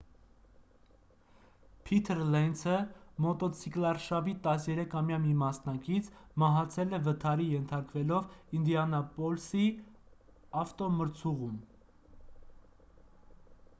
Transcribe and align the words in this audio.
փիթր 1.87 2.21
լենցը 2.35 2.77
մոտոցիկլարշավի 3.25 4.31
13-ամյա 4.47 5.19
մի 5.25 5.33
մասնակից 5.41 6.09
մահացել 6.43 6.95
է 6.99 6.99
վթարի 7.09 7.45
ենթարկվելով 7.51 8.57
ինդիանապոլիսի 8.61 9.67
ավտոմրցուղում 10.63 11.61